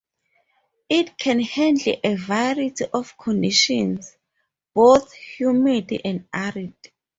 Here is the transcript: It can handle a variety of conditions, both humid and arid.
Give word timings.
It 0.89 1.15
can 1.15 1.39
handle 1.41 1.95
a 2.03 2.15
variety 2.15 2.85
of 2.91 3.15
conditions, 3.19 4.17
both 4.73 5.13
humid 5.13 5.91
and 6.03 6.27
arid. 6.33 6.73